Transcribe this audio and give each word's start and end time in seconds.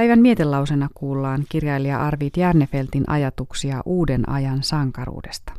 Päivän 0.00 0.20
mietelausena 0.20 0.88
kuullaan 0.94 1.44
kirjailija 1.48 2.06
Arvid 2.06 2.30
Järnefeltin 2.36 3.04
ajatuksia 3.06 3.82
uuden 3.84 4.28
ajan 4.28 4.62
sankaruudesta. 4.62 5.52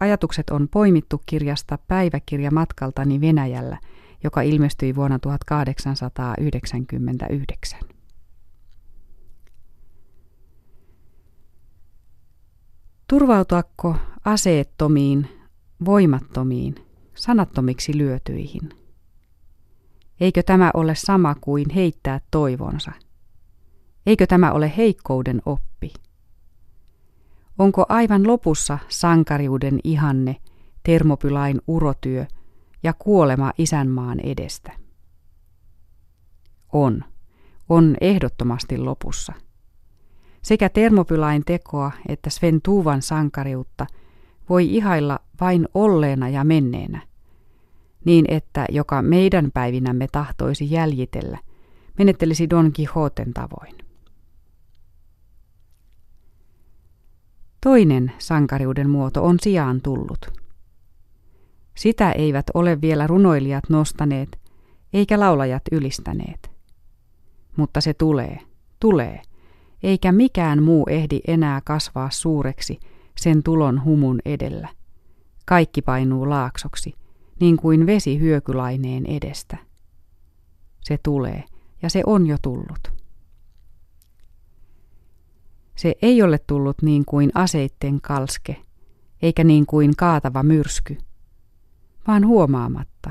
Ajatukset 0.00 0.50
on 0.50 0.68
poimittu 0.68 1.22
kirjasta 1.26 1.78
Päiväkirja 1.88 2.50
matkaltani 2.50 3.20
Venäjällä, 3.20 3.78
joka 4.24 4.42
ilmestyi 4.42 4.94
vuonna 4.94 5.18
1899. 5.18 7.80
Turvautuakko 13.08 13.96
aseettomiin, 14.24 15.28
voimattomiin, 15.84 16.74
sanattomiksi 17.14 17.98
lyötyihin? 17.98 18.70
Eikö 20.20 20.42
tämä 20.42 20.70
ole 20.74 20.94
sama 20.94 21.34
kuin 21.40 21.70
heittää 21.70 22.20
toivonsa? 22.30 23.05
Eikö 24.06 24.26
tämä 24.26 24.52
ole 24.52 24.72
heikkouden 24.76 25.42
oppi? 25.46 25.92
Onko 27.58 27.86
aivan 27.88 28.26
lopussa 28.26 28.78
sankariuden 28.88 29.80
ihanne, 29.84 30.36
termopylain 30.82 31.60
urotyö 31.66 32.26
ja 32.82 32.92
kuolema 32.98 33.52
isänmaan 33.58 34.20
edestä? 34.20 34.72
On. 36.72 37.04
On 37.68 37.96
ehdottomasti 38.00 38.78
lopussa. 38.78 39.32
Sekä 40.42 40.68
termopylain 40.68 41.42
tekoa 41.46 41.92
että 42.08 42.30
Sven 42.30 42.60
Tuuvan 42.62 43.02
sankariutta 43.02 43.86
voi 44.48 44.74
ihailla 44.74 45.18
vain 45.40 45.68
olleena 45.74 46.28
ja 46.28 46.44
menneenä, 46.44 47.02
niin 48.04 48.24
että 48.28 48.66
joka 48.70 49.02
meidän 49.02 49.50
päivinämme 49.54 50.06
tahtoisi 50.12 50.70
jäljitellä, 50.70 51.38
menettelisi 51.98 52.50
Don 52.50 52.72
Quixoten 52.80 53.34
tavoin. 53.34 53.85
Toinen 57.66 58.12
sankariuden 58.18 58.90
muoto 58.90 59.24
on 59.24 59.36
sijaan 59.42 59.80
tullut. 59.80 60.26
Sitä 61.74 62.12
eivät 62.12 62.46
ole 62.54 62.80
vielä 62.80 63.06
runoilijat 63.06 63.64
nostaneet, 63.68 64.38
eikä 64.92 65.20
laulajat 65.20 65.62
ylistäneet. 65.72 66.50
Mutta 67.56 67.80
se 67.80 67.94
tulee, 67.94 68.38
tulee, 68.80 69.22
eikä 69.82 70.12
mikään 70.12 70.62
muu 70.62 70.86
ehdi 70.88 71.20
enää 71.28 71.60
kasvaa 71.64 72.10
suureksi 72.10 72.80
sen 73.16 73.42
tulon 73.42 73.84
humun 73.84 74.18
edellä. 74.24 74.68
Kaikki 75.46 75.82
painuu 75.82 76.30
laaksoksi, 76.30 76.94
niin 77.40 77.56
kuin 77.56 77.86
vesi 77.86 78.20
hyökylaineen 78.20 79.06
edestä. 79.06 79.56
Se 80.80 80.98
tulee, 81.02 81.44
ja 81.82 81.90
se 81.90 82.02
on 82.06 82.26
jo 82.26 82.36
tullut. 82.42 83.05
Se 85.76 85.94
ei 86.02 86.22
ole 86.22 86.38
tullut 86.38 86.82
niin 86.82 87.04
kuin 87.04 87.30
aseitten 87.34 88.00
kalske, 88.00 88.56
eikä 89.22 89.44
niin 89.44 89.66
kuin 89.66 89.96
kaatava 89.96 90.42
myrsky, 90.42 90.98
vaan 92.06 92.26
huomaamatta, 92.26 93.10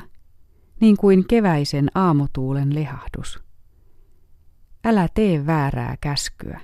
niin 0.80 0.98
kuin 0.98 1.28
keväisen 1.28 1.92
aamutuulen 1.96 2.76
lehahdus. 2.76 3.44
Älä 4.86 5.10
tee 5.14 5.46
väärää 5.46 5.98
käskyä. 6.02 6.62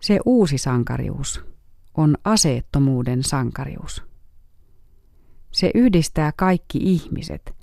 Se 0.00 0.20
uusi 0.24 0.58
sankarius 0.58 1.44
on 1.94 2.16
aseettomuuden 2.24 3.22
sankarius. 3.22 4.02
Se 5.50 5.70
yhdistää 5.74 6.32
kaikki 6.36 6.78
ihmiset– 6.82 7.54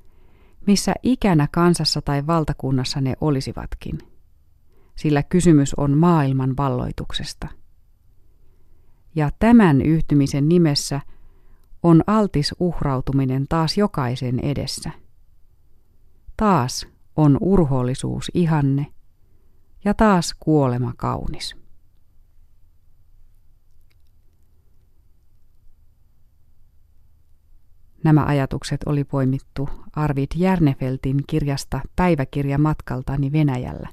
missä 0.67 0.93
ikänä 1.03 1.47
kansassa 1.51 2.01
tai 2.01 2.27
valtakunnassa 2.27 3.01
ne 3.01 3.13
olisivatkin, 3.21 3.97
sillä 4.95 5.23
kysymys 5.23 5.73
on 5.73 5.97
maailman 5.97 6.57
valloituksesta. 6.57 7.47
Ja 9.15 9.31
tämän 9.39 9.81
yhtymisen 9.81 10.49
nimessä 10.49 11.01
on 11.83 12.03
altis 12.07 12.55
uhrautuminen 12.59 13.45
taas 13.49 13.77
jokaisen 13.77 14.39
edessä. 14.39 14.91
Taas 16.37 16.87
on 17.15 17.37
urhollisuus 17.41 18.31
ihanne 18.33 18.85
ja 19.85 19.93
taas 19.93 20.35
kuolema 20.39 20.93
kaunis. 20.97 21.66
Nämä 28.07 28.25
ajatukset 28.25 28.81
oli 28.85 29.03
poimittu 29.03 29.69
Arvid 29.95 30.27
Järnefeltin 30.35 31.17
kirjasta 31.27 31.81
Päiväkirja 31.95 32.57
matkaltani 32.57 33.31
Venäjällä, 33.31 33.89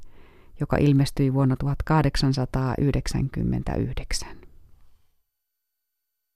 joka 0.60 0.76
ilmestyi 0.76 1.34
vuonna 1.34 1.56
1899. 1.56 4.43